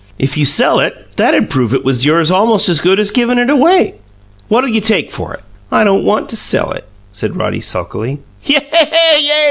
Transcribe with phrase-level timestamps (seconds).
[0.17, 3.51] "If you sell it, that'd prove it was yours almost as good as givin' it
[3.51, 3.93] away.
[4.47, 8.17] What'll you take for it?" "I don't want to sell it," said Roddy sulkily.
[8.43, 9.29] "Yay!